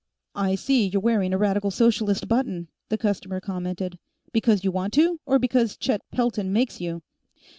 "I 0.33 0.55
see 0.55 0.87
you're 0.87 0.99
wearing 0.99 1.31
a 1.31 1.37
Radical 1.37 1.69
Socialist 1.69 2.27
button," 2.27 2.69
the 2.89 2.97
customer 2.97 3.39
commented. 3.39 3.99
"Because 4.33 4.63
you 4.63 4.71
want 4.71 4.95
to, 4.95 5.19
or 5.27 5.37
because 5.37 5.77
Chet 5.77 6.01
Pelton 6.11 6.51
makes 6.51 6.81
you?" 6.81 7.03